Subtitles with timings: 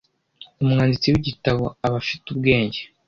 [0.61, 2.79] Umwanditsi w'igitabo aba afite ubwenge